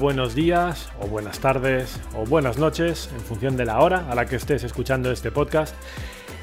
[0.00, 4.24] buenos días, o buenas tardes, o buenas noches, en función de la hora a la
[4.24, 5.74] que estés escuchando este podcast.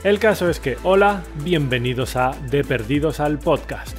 [0.03, 3.97] El caso es que, hola, bienvenidos a De Perdidos al Podcast.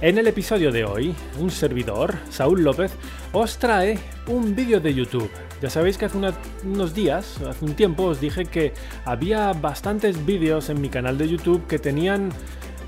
[0.00, 2.92] En el episodio de hoy, un servidor, Saúl López,
[3.32, 5.30] os trae un vídeo de YouTube.
[5.60, 6.18] Ya sabéis que hace
[6.64, 8.72] unos días, hace un tiempo, os dije que
[9.04, 12.30] había bastantes vídeos en mi canal de YouTube que tenían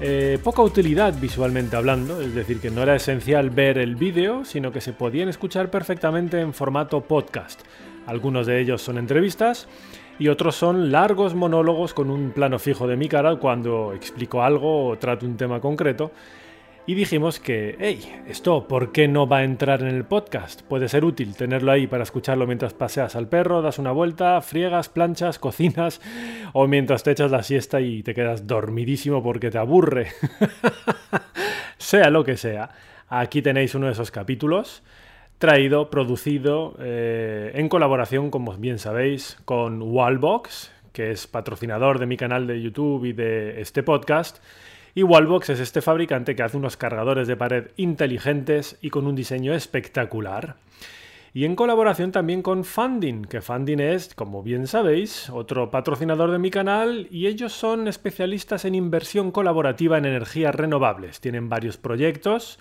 [0.01, 4.73] eh, poca utilidad visualmente hablando, es decir, que no era esencial ver el vídeo, sino
[4.73, 7.61] que se podían escuchar perfectamente en formato podcast.
[8.07, 9.69] Algunos de ellos son entrevistas
[10.19, 14.89] y otros son largos monólogos con un plano fijo de mi cara cuando explico algo
[14.89, 16.11] o trato un tema concreto
[16.87, 20.63] y dijimos que, hey, esto, ¿por qué no va a entrar en el podcast?
[20.63, 24.91] Puede ser útil tenerlo ahí para escucharlo mientras paseas al perro, das una vuelta, friegas,
[24.91, 26.03] planchas, cocinas
[26.53, 30.09] o mientras te echas la siesta y te quedas dormidísimo porque te aburre.
[31.79, 32.71] sea lo que sea.
[33.09, 34.83] Aquí tenéis uno de esos capítulos
[35.39, 42.17] traído, producido eh, en colaboración, como bien sabéis, con Wallbox, que es patrocinador de mi
[42.17, 44.39] canal de YouTube y de este podcast
[44.95, 49.17] y Wallbox es este fabricante que hace unos cargadores de pared inteligentes y con un
[49.17, 50.57] diseño espectacular.
[51.33, 56.39] Y en colaboración también con Funding, que Funding es, como bien sabéis, otro patrocinador de
[56.39, 61.21] mi canal y ellos son especialistas en inversión colaborativa en energías renovables.
[61.21, 62.61] Tienen varios proyectos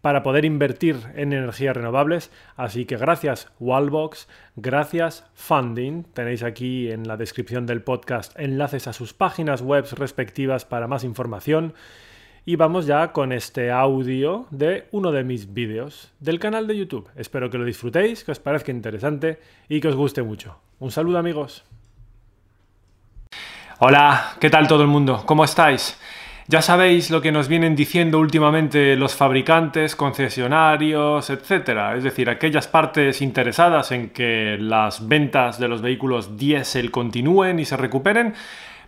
[0.00, 2.30] para poder invertir en energías renovables.
[2.56, 6.04] Así que gracias Wallbox, gracias Funding.
[6.14, 11.04] Tenéis aquí en la descripción del podcast enlaces a sus páginas web respectivas para más
[11.04, 11.74] información.
[12.44, 17.10] Y vamos ya con este audio de uno de mis vídeos del canal de YouTube.
[17.14, 19.38] Espero que lo disfrutéis, que os parezca interesante
[19.68, 20.58] y que os guste mucho.
[20.78, 21.64] Un saludo amigos.
[23.80, 25.22] Hola, ¿qué tal todo el mundo?
[25.26, 25.98] ¿Cómo estáis?
[26.50, 32.66] Ya sabéis lo que nos vienen diciendo últimamente los fabricantes, concesionarios, etcétera, es decir, aquellas
[32.66, 38.32] partes interesadas en que las ventas de los vehículos diésel continúen y se recuperen,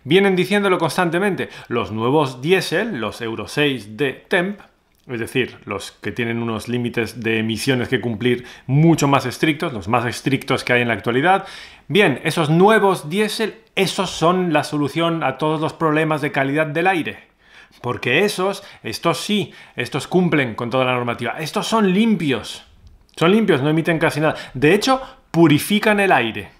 [0.03, 1.49] vienen diciéndolo constantemente.
[1.67, 4.59] Los nuevos diésel, los Euro 6 de Temp,
[5.05, 9.87] es decir, los que tienen unos límites de emisiones que cumplir mucho más estrictos, los
[9.87, 11.45] más estrictos que hay en la actualidad.
[11.87, 16.87] Bien, esos nuevos diésel, esos son la solución a todos los problemas de calidad del
[16.87, 17.30] aire.
[17.79, 21.39] Porque esos, estos sí, estos cumplen con toda la normativa.
[21.39, 22.65] Estos son limpios.
[23.15, 24.35] Son limpios, no emiten casi nada.
[24.53, 25.01] De hecho,
[25.31, 26.51] purifican el aire.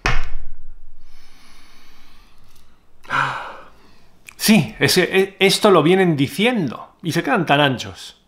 [4.36, 8.20] Sí, e, esto lo vienen diciendo y se quedan tan anchos.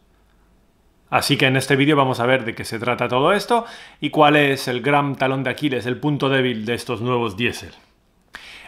[1.11, 3.67] Así que en este vídeo vamos a ver de qué se trata todo esto
[4.01, 7.73] y cuál es el gran talón de Aquiles, el punto débil de estos nuevos diésel.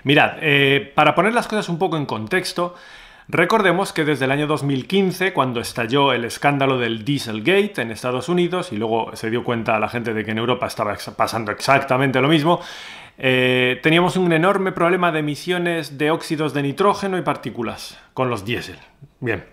[0.04, 2.77] Mirad, eh, para poner las cosas un poco en contexto,
[3.28, 8.72] Recordemos que desde el año 2015, cuando estalló el escándalo del Dieselgate en Estados Unidos,
[8.72, 12.28] y luego se dio cuenta la gente de que en Europa estaba pasando exactamente lo
[12.28, 12.60] mismo,
[13.19, 18.44] eh, teníamos un enorme problema de emisiones de óxidos de nitrógeno y partículas con los
[18.44, 18.78] diésel.
[19.19, 19.44] Bien.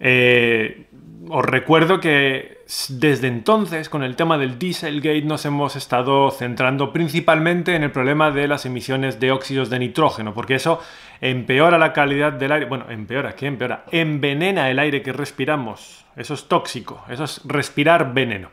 [0.00, 0.86] Eh,
[1.28, 7.74] os recuerdo que desde entonces, con el tema del Dieselgate, nos hemos estado centrando principalmente
[7.76, 10.80] en el problema de las emisiones de óxidos de nitrógeno, porque eso
[11.20, 12.66] empeora la calidad del aire.
[12.66, 13.84] Bueno, empeora, ¿qué empeora?
[13.90, 16.04] Envenena el aire que respiramos.
[16.16, 18.50] Eso es tóxico, eso es respirar veneno.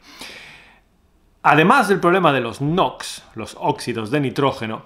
[1.43, 4.85] Además del problema de los NOx, los óxidos de nitrógeno,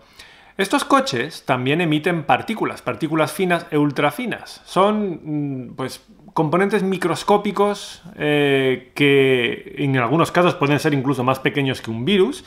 [0.57, 4.61] estos coches también emiten partículas, partículas finas e ultrafinas.
[4.63, 6.05] Son, mm, pues,
[6.35, 12.43] componentes microscópicos eh, que en algunos casos pueden ser incluso más pequeños que un virus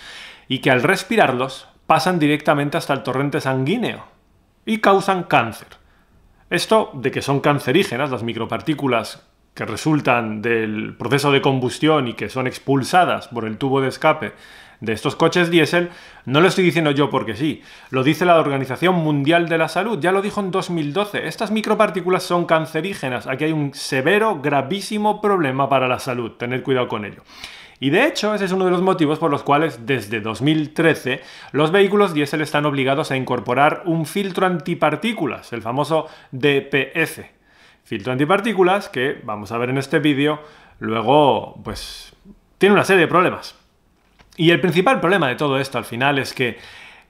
[0.46, 4.04] y que al respirarlos pasan directamente hasta el torrente sanguíneo
[4.66, 5.68] y causan cáncer.
[6.50, 12.28] Esto de que son cancerígenas, las micropartículas que resultan del proceso de combustión y que
[12.28, 14.34] son expulsadas por el tubo de escape
[14.80, 15.90] de estos coches diésel,
[16.24, 19.98] no lo estoy diciendo yo porque sí, lo dice la Organización Mundial de la Salud,
[20.00, 25.68] ya lo dijo en 2012, estas micropartículas son cancerígenas, aquí hay un severo, gravísimo problema
[25.68, 27.22] para la salud, tener cuidado con ello.
[27.80, 31.70] Y de hecho, ese es uno de los motivos por los cuales desde 2013 los
[31.70, 37.20] vehículos diésel están obligados a incorporar un filtro antipartículas, el famoso DPF.
[37.84, 40.40] Filtro antipartículas que, vamos a ver en este vídeo,
[40.80, 42.12] luego pues
[42.58, 43.54] tiene una serie de problemas.
[44.38, 46.58] Y el principal problema de todo esto al final es que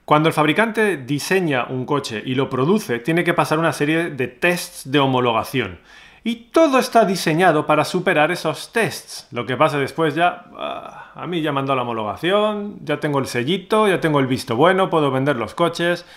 [0.03, 4.27] cuando el fabricante diseña un coche y lo produce, tiene que pasar una serie de
[4.27, 5.79] tests de homologación.
[6.23, 9.27] Y todo está diseñado para superar esos tests.
[9.31, 13.27] Lo que pasa después ya, ah, a mí ya mandó la homologación, ya tengo el
[13.27, 16.07] sellito, ya tengo el visto bueno, puedo vender los coches.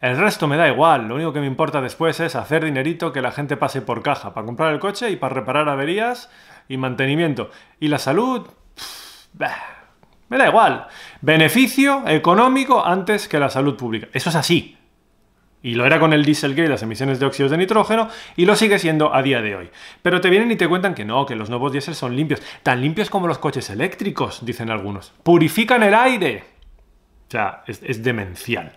[0.00, 3.22] El resto me da igual, lo único que me importa después es hacer dinerito que
[3.22, 6.28] la gente pase por caja para comprar el coche y para reparar averías
[6.68, 7.50] y mantenimiento.
[7.78, 8.48] Y la salud,
[10.28, 10.86] Me da igual.
[11.20, 14.08] Beneficio económico antes que la salud pública.
[14.12, 14.76] Eso es así.
[15.62, 18.78] Y lo era con el Dieselgate, las emisiones de óxidos de nitrógeno, y lo sigue
[18.78, 19.70] siendo a día de hoy.
[20.02, 22.40] Pero te vienen y te cuentan que no, que los nuevos diésel son limpios.
[22.62, 25.12] Tan limpios como los coches eléctricos, dicen algunos.
[25.22, 26.44] Purifican el aire.
[27.26, 28.72] O sea, es, demencial.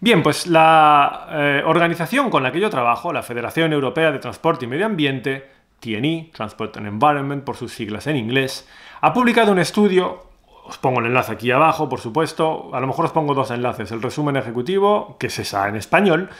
[0.00, 4.64] Bien, pues la eh, organización con la que yo trabajo, la Federación Europea de Transporte
[4.64, 8.66] y Medio Ambiente, TNE, Transport and Environment por sus siglas en inglés,
[9.02, 10.29] ha publicado un estudio
[10.70, 12.70] os pongo el enlace aquí abajo, por supuesto.
[12.72, 13.92] A lo mejor os pongo dos enlaces.
[13.92, 16.30] El resumen ejecutivo, que es esa en español,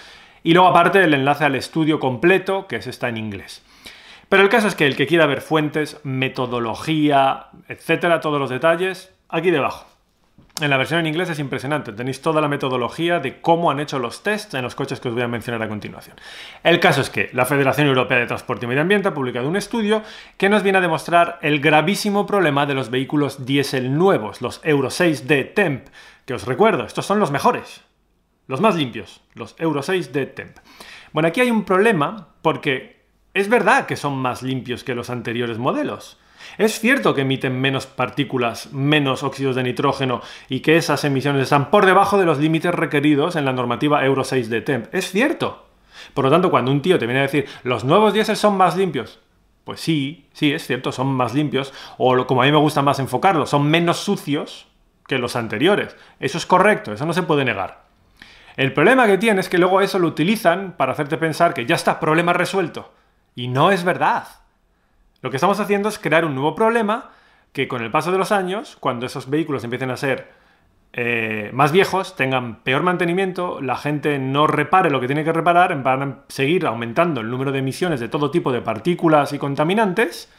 [0.43, 3.63] y luego aparte el enlace al estudio completo, que es esta en inglés.
[4.29, 9.13] Pero el caso es que el que quiera ver fuentes, metodología, etcétera, todos los detalles,
[9.29, 9.90] aquí debajo.
[10.61, 13.99] En la versión en inglés es impresionante, tenéis toda la metodología de cómo han hecho
[13.99, 16.17] los tests en los coches que os voy a mencionar a continuación.
[16.63, 19.57] El caso es que la Federación Europea de Transporte y Medio Ambiente ha publicado un
[19.57, 20.03] estudio
[20.37, 24.91] que nos viene a demostrar el gravísimo problema de los vehículos diésel nuevos, los Euro
[24.91, 25.87] 6D Temp,
[26.27, 27.81] que os recuerdo, estos son los mejores,
[28.47, 30.59] los más limpios, los Euro 6D Temp.
[31.13, 33.01] Bueno, aquí hay un problema porque
[33.33, 36.20] es verdad que son más limpios que los anteriores modelos.
[36.59, 41.71] Es cierto que emiten menos partículas, menos óxidos de nitrógeno y que esas emisiones están
[41.71, 44.95] por debajo de los límites requeridos en la normativa Euro 6 de TEMP.
[44.95, 45.67] Es cierto.
[46.15, 48.77] Por lo tanto, cuando un tío te viene a decir, los nuevos diésel son más
[48.77, 49.21] limpios,
[49.65, 52.99] pues sí, sí, es cierto, son más limpios, o como a mí me gusta más
[52.99, 54.67] enfocarlo, son menos sucios
[55.07, 55.97] que los anteriores.
[56.19, 57.85] Eso es correcto, eso no se puede negar.
[58.57, 61.77] El problema que tiene es que luego eso lo utilizan para hacerte pensar que ya
[61.77, 62.93] está, problema resuelto.
[63.35, 64.27] Y no es verdad.
[65.23, 67.11] Lo que estamos haciendo es crear un nuevo problema
[67.53, 70.29] que con el paso de los años, cuando esos vehículos empiecen a ser
[70.93, 75.83] eh, más viejos, tengan peor mantenimiento, la gente no repare lo que tiene que reparar,
[75.83, 80.33] van a seguir aumentando el número de emisiones de todo tipo de partículas y contaminantes,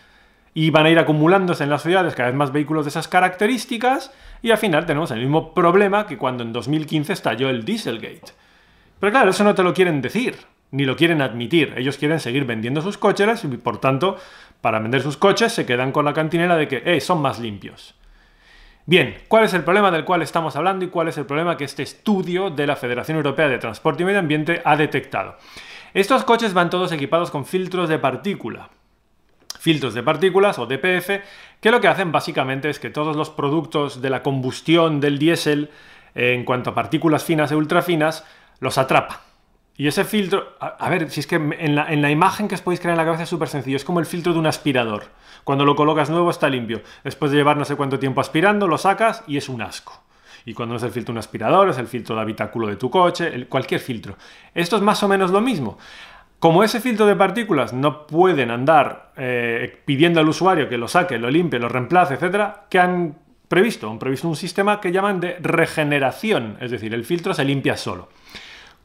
[0.53, 4.11] y van a ir acumulándose en las ciudades cada vez más vehículos de esas características,
[4.41, 8.33] y al final tenemos el mismo problema que cuando en 2015 estalló el Dieselgate.
[8.99, 10.37] Pero claro, eso no te lo quieren decir,
[10.71, 11.73] ni lo quieren admitir.
[11.77, 14.17] Ellos quieren seguir vendiendo sus coches y por tanto
[14.61, 17.95] para vender sus coches se quedan con la cantinela de que eh, son más limpios.
[18.85, 21.65] Bien, ¿cuál es el problema del cual estamos hablando y cuál es el problema que
[21.65, 25.37] este estudio de la Federación Europea de Transporte y Medio Ambiente ha detectado?
[25.93, 28.69] Estos coches van todos equipados con filtros de partícula.
[29.59, 31.21] Filtros de partículas o DPF,
[31.59, 35.69] que lo que hacen básicamente es que todos los productos de la combustión del diésel,
[36.15, 38.25] en cuanto a partículas finas e ultrafinas,
[38.59, 39.30] los atrapa
[39.81, 42.93] y ese filtro, a, ver, si es que en la, imagen que os podéis crear
[42.93, 45.05] en la cabeza es súper sencillo, es como el filtro de un aspirador.
[45.43, 46.83] Cuando lo colocas nuevo está limpio.
[47.03, 50.03] Después de llevar no sé cuánto tiempo aspirando, lo sacas y es un asco.
[50.45, 52.75] Y cuando no es el filtro de un aspirador, es el filtro de habitáculo de
[52.75, 54.17] tu coche, cualquier filtro.
[54.53, 55.79] Esto es más o menos lo mismo.
[56.37, 61.17] Como ese filtro de partículas no pueden andar eh, pidiendo al usuario que lo saque,
[61.17, 63.17] lo limpie, lo reemplace, etcétera, ¿qué han
[63.47, 63.89] previsto?
[63.89, 68.09] Han previsto un sistema que llaman de regeneración, es decir, el filtro se limpia solo.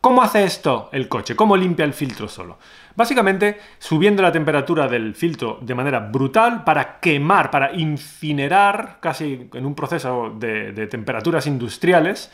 [0.01, 1.35] ¿Cómo hace esto el coche?
[1.35, 2.59] ¿Cómo limpia el filtro solo?
[2.95, 9.67] Básicamente subiendo la temperatura del filtro de manera brutal para quemar, para incinerar, casi en
[9.67, 12.31] un proceso de, temperaturas industriales,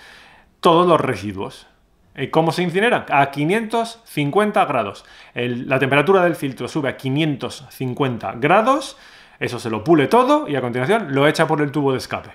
[0.61, 1.67] todos los residuos.
[2.15, 3.07] ¿Y ¿Cómo se incineran?
[3.11, 5.05] A 550 grados.
[5.35, 8.99] la temperatura del filtro sube a 550 grados,
[9.41, 12.31] eso se lo pule todo y a continuación lo echa por el tubo de escape.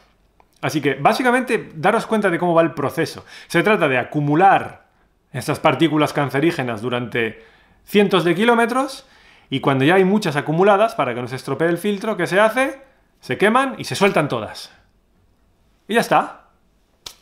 [0.61, 3.23] Así que básicamente daros cuenta de cómo va el proceso.
[3.47, 4.86] Se trata de acumular
[5.31, 7.43] estas partículas cancerígenas durante
[7.83, 9.05] cientos de kilómetros
[9.49, 12.39] y cuando ya hay muchas acumuladas, para que no se estropee el filtro, ¿qué se
[12.39, 12.81] hace?
[13.21, 14.71] Se queman y se sueltan todas.
[15.87, 16.47] Y ya está.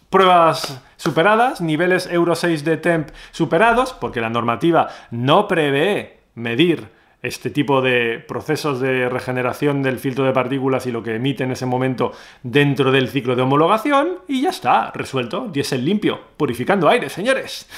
[0.09, 6.89] Pruebas superadas, niveles Euro 6 de temp superados, porque la normativa no prevé medir
[7.25, 11.51] este tipo de procesos de regeneración del filtro de partículas y lo que emite en
[11.51, 12.11] ese momento
[12.43, 17.69] dentro del ciclo de homologación y ya está, resuelto, diésel limpio, purificando aire, señores.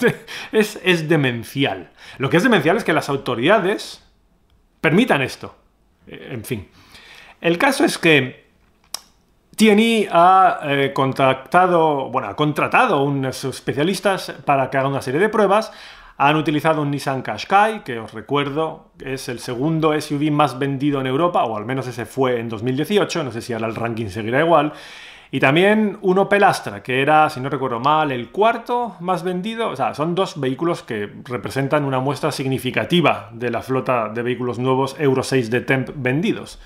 [0.52, 1.90] es, es demencial.
[2.18, 4.04] Lo que es demencial es que las autoridades
[4.80, 5.54] permitan esto.
[6.06, 6.68] Eh, en fin.
[7.40, 8.42] El caso es que
[9.56, 15.28] TNI ha eh, contactado, bueno, ha contratado unos especialistas para que hagan una serie de
[15.28, 15.72] pruebas
[16.28, 21.08] han utilizado un Nissan Qashqai, que os recuerdo es el segundo SUV más vendido en
[21.08, 24.40] Europa, o al menos ese fue en 2018, no sé si ahora el ranking seguirá
[24.40, 24.72] igual.
[25.32, 29.70] Y también un Opel Astra, que era, si no recuerdo mal, el cuarto más vendido.
[29.70, 34.58] O sea, son dos vehículos que representan una muestra significativa de la flota de vehículos
[34.58, 36.60] nuevos Euro 6 de Temp vendidos.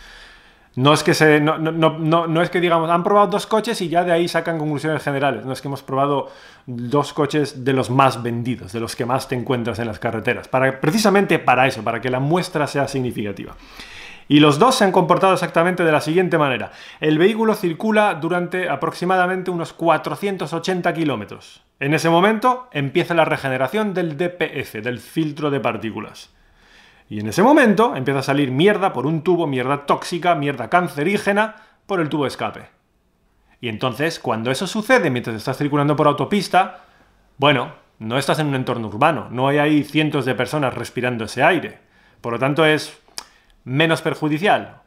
[0.76, 1.40] No es que se.
[1.40, 5.02] No, no, es que digamos, han probado dos coches y ya de ahí sacan conclusiones
[5.02, 5.46] generales.
[5.46, 6.30] No es que hemos probado
[6.66, 10.48] dos coches de los más vendidos, de los que más te encuentras en las carreteras.
[10.48, 13.56] Precisamente para eso, para que la muestra sea significativa.
[14.28, 16.72] Y los dos se han comportado exactamente de la siguiente manera.
[17.00, 21.62] El vehículo circula durante aproximadamente unos 480 kilómetros.
[21.80, 26.35] En ese momento empieza la regeneración del DPF, del filtro de partículas.
[27.08, 31.56] Y en ese momento empieza a salir mierda por un tubo, mierda tóxica, mierda cancerígena,
[31.86, 32.68] por el tubo de escape.
[33.60, 36.84] Y entonces, cuando eso sucede mientras estás circulando por autopista,
[37.38, 41.42] bueno, no estás en un entorno urbano, no hay ahí cientos de personas respirando ese
[41.42, 41.78] aire.
[42.20, 42.98] Por lo tanto, es
[43.64, 44.82] menos perjudicial.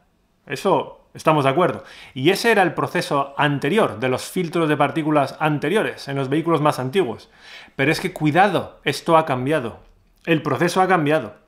[0.46, 1.84] Eso estamos de acuerdo.
[2.14, 6.60] Y ese era el proceso anterior de los filtros de partículas anteriores en los vehículos
[6.60, 7.30] más antiguos.
[7.76, 9.80] Pero es que cuidado, esto ha cambiado.
[10.24, 11.39] El proceso ha cambiado.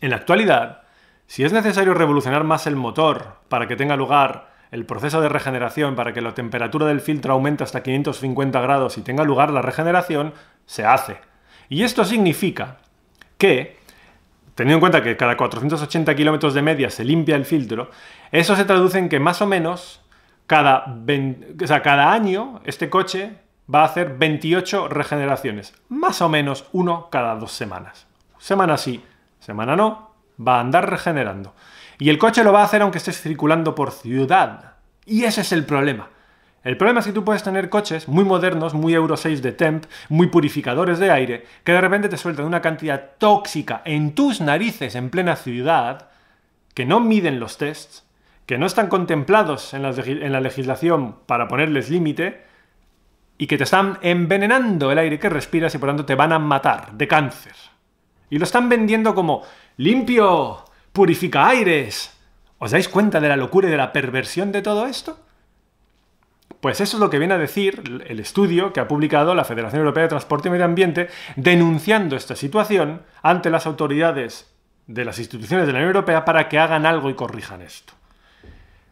[0.00, 0.82] En la actualidad,
[1.26, 5.96] si es necesario revolucionar más el motor para que tenga lugar el proceso de regeneración,
[5.96, 10.32] para que la temperatura del filtro aumente hasta 550 grados y tenga lugar la regeneración,
[10.66, 11.18] se hace.
[11.68, 12.78] Y esto significa
[13.36, 13.80] que
[14.54, 17.90] teniendo en cuenta que cada 480 kilómetros de media se limpia el filtro,
[18.30, 20.02] eso se traduce en que más o menos
[20.46, 20.84] cada,
[21.82, 23.38] cada año este coche
[23.72, 28.06] va a hacer 28 regeneraciones, más o menos uno cada dos semanas.
[28.38, 29.02] Semana sí,
[29.40, 31.54] semana no, va a andar regenerando.
[31.98, 34.74] Y el coche lo va a hacer aunque estés circulando por ciudad.
[35.04, 36.08] Y ese es el problema.
[36.62, 39.86] El problema es que tú puedes tener coches muy modernos, muy Euro 6 de temp,
[40.10, 44.94] muy purificadores de aire, que de repente te sueltan una cantidad tóxica en tus narices
[44.94, 46.08] en plena ciudad,
[46.74, 48.06] que no miden los tests,
[48.44, 52.44] que no están contemplados en la, en la legislación para ponerles límite,
[53.38, 56.38] y que te están envenenando el aire que respiras y por tanto te van a
[56.38, 57.54] matar de cáncer.
[58.30, 59.42] Y lo están vendiendo como
[59.76, 62.16] limpio, purifica aires.
[62.58, 65.18] ¿Os dais cuenta de la locura y de la perversión de todo esto?
[66.60, 69.80] Pues eso es lo que viene a decir el estudio que ha publicado la Federación
[69.80, 74.52] Europea de Transporte y Medio Ambiente denunciando esta situación ante las autoridades
[74.86, 77.94] de las instituciones de la Unión Europea para que hagan algo y corrijan esto.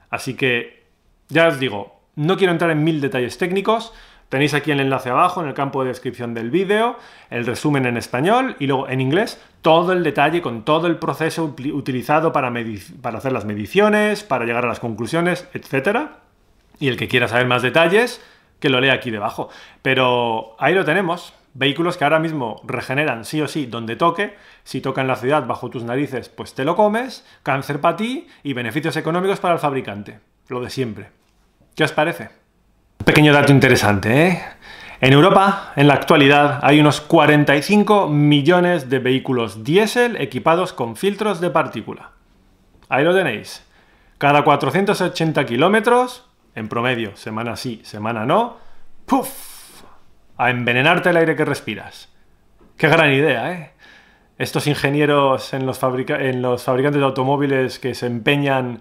[0.08, 0.86] Así que,
[1.28, 3.92] ya os digo, no quiero entrar en mil detalles técnicos,
[4.28, 6.96] tenéis aquí el enlace abajo en el campo de descripción del vídeo,
[7.30, 11.44] el resumen en español y luego en inglés, todo el detalle con todo el proceso
[11.44, 16.20] utilizado para, hacer las mediciones, para llegar a las conclusiones, etcétera.
[16.78, 18.20] Y el que quiera saber más detalles,
[18.60, 19.48] que lo lea aquí debajo.
[19.82, 21.34] Pero ahí lo tenemos.
[21.54, 24.36] Vehículos que ahora mismo regeneran sí o sí donde toque.
[24.62, 27.26] Si toca en la ciudad bajo tus narices, pues te lo comes.
[27.42, 30.20] Cáncer para ti y beneficios económicos para el fabricante.
[30.48, 31.08] Lo de siempre.
[31.74, 32.47] ¿Qué os parece?
[33.04, 34.42] Pequeño dato interesante, ¿eh?
[35.00, 41.40] En Europa, en la actualidad, hay unos 45 millones de vehículos diésel equipados con filtros
[41.40, 42.10] de partícula.
[42.88, 43.64] Ahí lo tenéis.
[44.18, 46.26] Cada 480 kilómetros,
[46.56, 48.56] en promedio, semana sí, semana no,
[49.06, 49.82] ¡puf!
[50.36, 52.08] A envenenarte el aire que respiras.
[52.76, 53.70] Qué gran idea, ¿eh?
[54.38, 58.80] Estos ingenieros en los, fabricantes de automóviles que se empeñan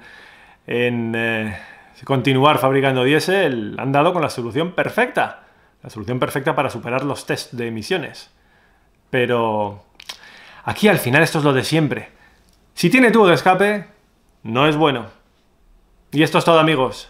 [0.66, 1.58] en eh,
[2.06, 5.44] continuar fabricando diésel han dado con la solución perfecta.
[5.84, 8.32] La solución perfecta para superar los test de emisiones.
[9.10, 9.84] Pero
[10.64, 12.10] aquí al final esto es lo de siempre.
[12.74, 13.88] Si tiene tubo de escape,
[14.44, 15.08] no es bueno.
[16.12, 17.10] Y esto es todo amigos.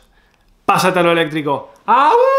[0.65, 1.73] Pásate lo eléctrico.
[1.85, 2.36] ¡Au!